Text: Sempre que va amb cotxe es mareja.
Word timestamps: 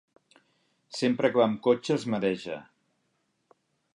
Sempre 0.99 1.31
que 1.33 1.39
va 1.41 1.43
amb 1.51 1.59
cotxe 1.69 1.95
es 1.99 2.07
mareja. 2.15 2.57